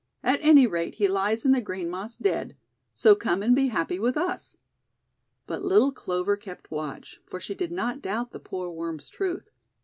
[0.23, 2.55] At any rate he lies in the green Moss dead.
[2.91, 4.57] So come and be happy with us."
[5.45, 9.51] But little Clover kept' watch, for she did not doubt the poor Worm's truth.